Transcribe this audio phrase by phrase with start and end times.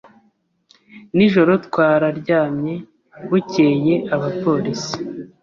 [1.15, 2.73] Nijoro twararyamye,
[3.27, 4.97] bucyeye abapolisi